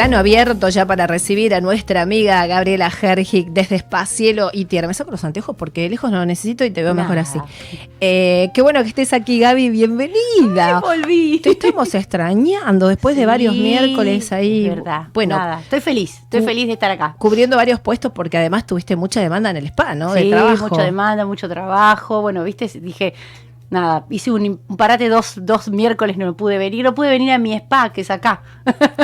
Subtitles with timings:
[0.00, 4.88] plano abierto ya para recibir a nuestra amiga Gabriela Hergic desde Cielo y Tierra.
[4.88, 7.38] Me saco los anteojos porque lejos no lo necesito y te veo mejor así.
[8.00, 9.68] Eh, qué bueno que estés aquí, Gaby.
[9.68, 10.80] Bienvenida.
[10.80, 11.40] volví.
[11.40, 14.70] Te estamos extrañando después de varios miércoles ahí.
[14.70, 15.08] Verdad.
[15.12, 16.14] Bueno, nada, estoy feliz.
[16.22, 17.14] Estoy feliz de estar acá.
[17.18, 20.14] Cubriendo varios puestos porque además tuviste mucha demanda en el spa, ¿no?
[20.14, 20.68] Sí, de trabajo.
[20.70, 22.22] mucha demanda, mucho trabajo.
[22.22, 23.12] Bueno, viste, dije,
[23.70, 27.54] nada, hice un, parate dos, dos miércoles, no pude venir, no pude venir a mi
[27.54, 28.42] spa, que es acá.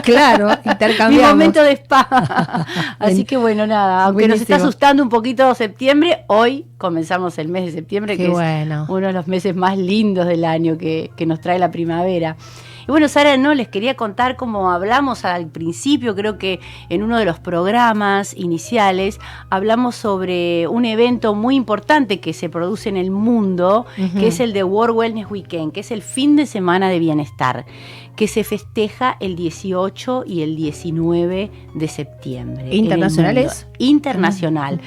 [0.02, 1.12] Claro, intercambiamos.
[1.12, 2.66] mi momento de spa.
[2.98, 7.66] Así que bueno, nada, aunque nos está asustando un poquito septiembre, hoy comenzamos el mes
[7.66, 11.40] de septiembre, que es uno de los meses más lindos del año que, que nos
[11.40, 12.36] trae la primavera.
[12.86, 17.18] Y bueno, Sara, no, les quería contar como hablamos al principio, creo que en uno
[17.18, 19.18] de los programas iniciales,
[19.50, 23.86] hablamos sobre un evento muy importante que se produce en el mundo,
[24.18, 27.66] que es el de World Wellness Weekend, que es el fin de semana de bienestar,
[28.14, 32.74] que se festeja el 18 y el 19 de septiembre.
[32.74, 33.66] ¿Internacionales?
[33.78, 34.80] Internacional.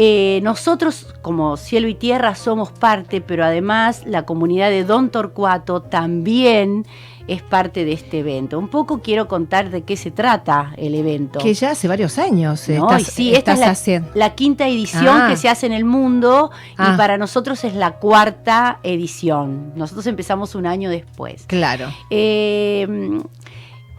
[0.00, 5.82] Eh, nosotros, como Cielo y Tierra, somos parte, pero además la comunidad de Don Torcuato
[5.82, 6.86] también
[7.26, 8.60] es parte de este evento.
[8.60, 11.40] Un poco quiero contar de qué se trata el evento.
[11.40, 12.60] Que ya hace varios años.
[12.60, 15.36] sí, esta es la, quinta edición que ah.
[15.36, 16.94] se hace en el mundo y ah.
[16.96, 19.72] para nosotros es la cuarta edición.
[19.74, 21.42] Nosotros empezamos un año después.
[21.48, 21.88] Claro.
[22.08, 22.86] Eh,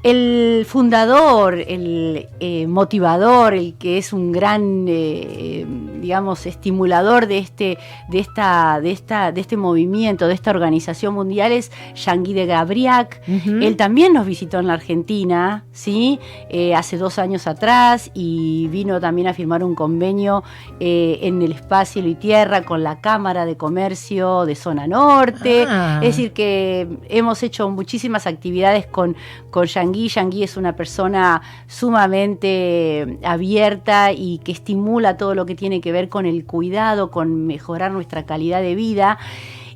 [0.03, 5.66] el fundador, el eh, motivador, el que es un gran, eh,
[6.00, 11.52] digamos, estimulador de este, de, esta, de, esta, de este movimiento, de esta organización mundial
[11.52, 13.22] es Jean-Guy de Gabriac.
[13.28, 16.20] Él también nos visitó en la Argentina, ¿sí?
[16.50, 20.44] Eh, hace dos años atrás y vino también a firmar un convenio
[20.80, 25.66] en el espacio y tierra con la Cámara de Comercio de Zona Norte.
[25.67, 26.00] Ah.
[26.02, 29.16] Es decir, que hemos hecho muchísimas actividades con,
[29.49, 30.43] con Jean Yangui.
[30.43, 36.26] es una persona sumamente abierta y que estimula todo lo que tiene que ver con
[36.26, 39.17] el cuidado, con mejorar nuestra calidad de vida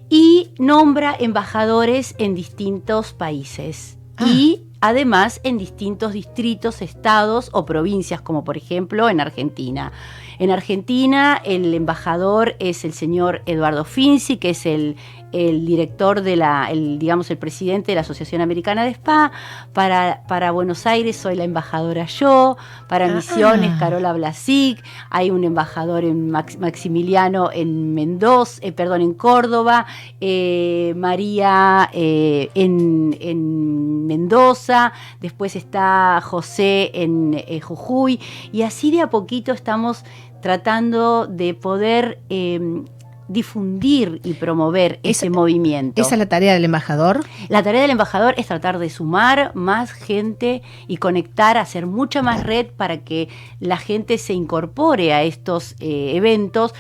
[0.09, 3.97] y nombra embajadores en distintos países.
[4.18, 4.25] Ah.
[4.28, 9.94] Y además en distintos distritos, estados o provincias, como por ejemplo en Argentina.
[10.39, 14.97] En Argentina el embajador es el señor Eduardo Finzi, que es el,
[15.31, 19.31] director de la, el, digamos, el presidente de la Asociación Americana de Spa.
[19.73, 22.55] Para, para Buenos Aires soy la embajadora yo.
[22.88, 23.15] Para ah.
[23.15, 24.83] Misiones, Carola Blasic.
[25.09, 29.88] Hay un embajador en Maximiliano en Mendoza, eh, perdón, en Córdoba.
[30.21, 34.72] Eh, María eh, en, en, Mendoza.
[35.19, 38.19] Después está José en Jujuy.
[38.51, 40.03] Y así de a poquito estamos
[40.41, 42.85] tratando de poder em,
[43.28, 46.01] difundir y promover ese movimiento.
[46.01, 47.22] ¿Esa es la tarea del embajador?
[47.50, 52.44] La tarea del embajador es tratar de sumar más gente y conectar, hacer mucha más
[52.44, 53.29] red para que
[53.59, 56.73] la gente se incorpore a estos eh, eventos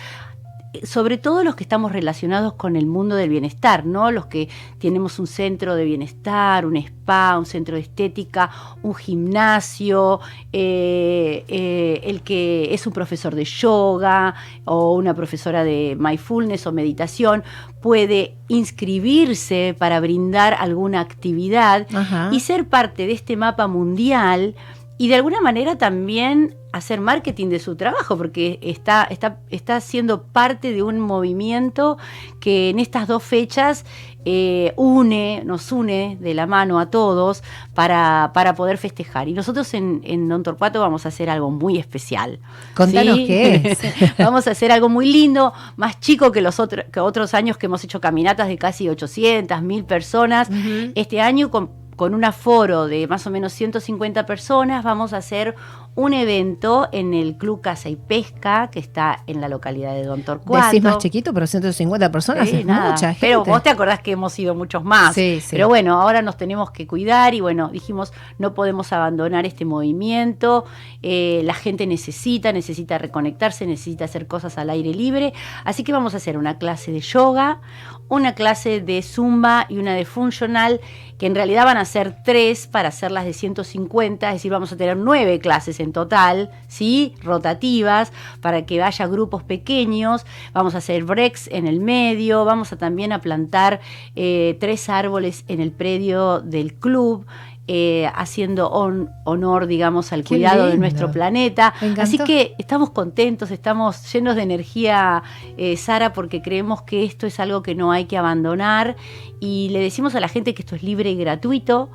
[0.81, 4.09] sobre todo los que estamos relacionados con el mundo del bienestar, ¿no?
[4.11, 8.49] Los que tenemos un centro de bienestar, un spa, un centro de estética,
[8.81, 10.19] un gimnasio,
[10.51, 14.33] eh, eh, el que es un profesor de yoga
[14.65, 17.43] o una profesora de mindfulness o meditación,
[17.81, 21.85] puede inscribirse para brindar alguna actividad
[22.31, 24.55] y ser parte de este mapa mundial
[24.97, 30.23] y de alguna manera también hacer marketing de su trabajo, porque está, está, está siendo
[30.23, 31.97] parte de un movimiento
[32.39, 33.85] que en estas dos fechas
[34.25, 37.43] eh, une, nos une de la mano a todos
[37.75, 39.27] para, para poder festejar.
[39.27, 42.39] Y nosotros en, en, Don Torcuato vamos a hacer algo muy especial.
[42.73, 44.17] Contanos qué es.
[44.17, 47.67] vamos a hacer algo muy lindo, más chico que los otros que otros años que
[47.67, 50.49] hemos hecho caminatas de casi 800, 1000 personas.
[50.95, 55.55] Este año con con un aforo de más o menos 150 personas, vamos a hacer
[55.95, 60.23] un evento en el Club Casa y Pesca, que está en la localidad de Don
[60.23, 60.65] Torcuato.
[60.67, 63.17] Decís más chiquito, pero 150 personas es mucha gente.
[63.21, 65.13] Pero vos te acordás que hemos sido muchos más.
[65.13, 65.49] Sí, sí.
[65.51, 70.65] Pero bueno, ahora nos tenemos que cuidar y bueno, dijimos, no podemos abandonar este movimiento.
[71.03, 75.33] Eh, la gente necesita, necesita reconectarse, necesita hacer cosas al aire libre.
[75.63, 77.61] Así que vamos a hacer una clase de yoga,
[78.09, 80.81] una clase de zumba y una de funcional,
[81.17, 84.71] que en realidad van a ser tres para hacer las de 150, es decir, vamos
[84.71, 87.13] a tener nueve clases en total, ¿sí?
[87.21, 90.25] Rotativas, para que haya grupos pequeños.
[90.53, 93.79] Vamos a hacer breaks en el medio, vamos a también a plantar
[94.15, 97.25] eh, tres árboles en el predio del club.
[97.65, 101.73] Eh, haciendo honor, digamos, al cuidado de nuestro planeta.
[101.97, 105.23] Así que estamos contentos, estamos llenos de energía,
[105.55, 108.97] eh, Sara, porque creemos que esto es algo que no hay que abandonar
[109.39, 111.89] y le decimos a la gente que esto es libre y gratuito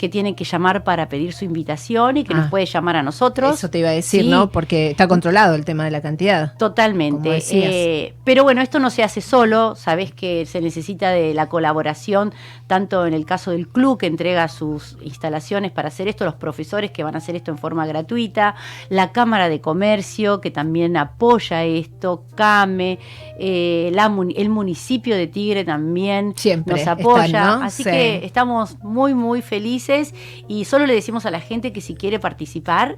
[0.00, 2.50] que tienen que llamar para pedir su invitación y que nos Ah.
[2.50, 3.52] puede llamar a nosotros.
[3.58, 4.28] Eso te iba a decir, Sí.
[4.30, 4.50] ¿no?
[4.50, 6.56] Porque está controlado el tema de la cantidad.
[6.56, 7.42] Totalmente.
[7.50, 12.32] Eh, pero bueno, esto no se hace solo, sabes que se necesita de la colaboración,
[12.66, 16.90] tanto en el caso del club que entrega sus instalaciones para hacer esto, los profesores
[16.92, 18.54] que van a hacer esto en forma gratuita,
[18.88, 22.98] la Cámara de Comercio que también apoya esto, CAME,
[23.38, 24.06] eh, la
[24.36, 27.24] el municipio de Tigre también Siempre nos apoya.
[27.26, 27.66] están, ¿no?
[27.66, 27.90] Así Sí.
[27.90, 29.89] que estamos muy, muy felices
[30.48, 32.96] y solo le decimos a la gente que si quiere participar,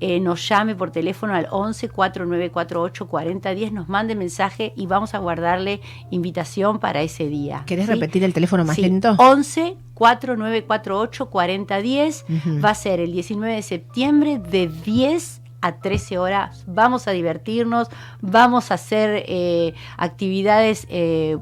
[0.00, 5.18] eh, nos llame por teléfono al 11 4948 4010, nos mande mensaje y vamos a
[5.18, 5.80] guardarle
[6.10, 7.64] invitación para ese día.
[7.66, 7.92] ¿Querés ¿sí?
[7.94, 9.16] repetir el teléfono más Sí, lento?
[9.18, 12.60] 11 4948 4010 Ujú.
[12.64, 16.62] va a ser el 19 de septiembre de 10 a 13 horas.
[16.68, 17.88] Vamos a divertirnos,
[18.20, 21.36] vamos a hacer eh, actividades eh,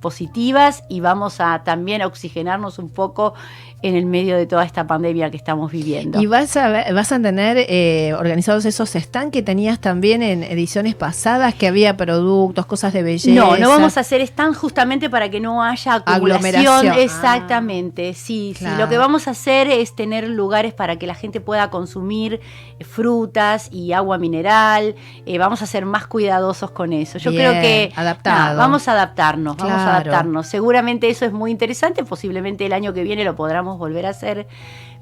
[0.00, 3.34] positivas y vamos a también a oxigenarnos un poco
[3.82, 6.20] en el medio de toda esta pandemia que estamos viviendo.
[6.20, 10.42] Y vas a, ver- vas a tener eh, organizados esos stands que tenías también en
[10.42, 13.30] ediciones pasadas, que había productos, cosas de belleza.
[13.40, 16.56] No, no vamos a hacer stand justamente para que no haya acumulación.
[16.56, 16.88] Aglomeración.
[16.98, 17.00] Ah.
[17.00, 18.66] Exactamente, sí, sí.
[18.78, 22.40] Lo que vamos a hacer es tener lugares para que la gente pueda consumir
[22.78, 24.94] eh, frutas y agua mineral.
[25.26, 27.18] Eh, vamos a ser más cuidadosos con eso.
[27.18, 28.58] Yo Bien, creo que adaptado.
[28.58, 30.46] vamos a adaptarnos, vamos a adaptarnos.
[30.46, 34.46] Seguramente eso es muy interesante, posiblemente el año que viene lo podamos volver a hacer.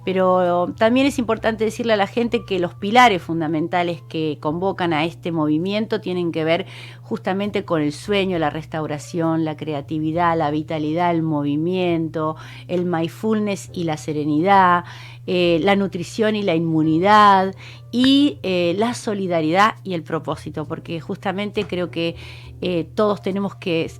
[0.04, 5.04] Pero también es importante decirle a la gente que los pilares fundamentales que convocan a
[5.04, 6.66] este movimiento tienen que ver
[7.02, 12.36] justamente con el sueño, la restauración, la creatividad, la vitalidad, el movimiento,
[12.68, 14.84] el mindfulness y la serenidad,
[15.26, 17.54] eh, la nutrición y la inmunidad
[17.90, 22.16] y eh, la solidaridad y el propósito, porque justamente creo que
[22.62, 23.90] eh, todos tenemos que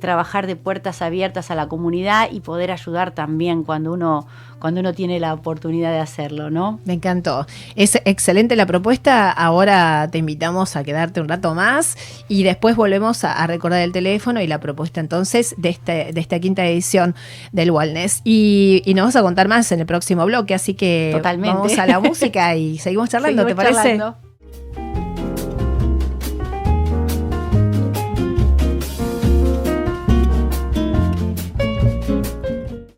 [0.00, 4.26] trabajar de puertas abiertas a la comunidad y poder ayudar también cuando uno
[4.58, 6.80] cuando uno tiene la oportunidad de hacerlo, ¿no?
[6.86, 7.46] Me encantó.
[7.74, 9.30] Es excelente la propuesta.
[9.30, 11.96] Ahora te invitamos a quedarte un rato más
[12.26, 16.20] y después volvemos a, a recordar el teléfono y la propuesta entonces de, este, de
[16.20, 17.14] esta quinta edición
[17.52, 18.22] del Wellness.
[18.24, 21.54] Y, y nos vas a contar más en el próximo bloque, así que Totalmente.
[21.54, 23.98] vamos a la música y seguimos charlando, Seguimos ¿te parece?
[23.98, 24.85] charlando.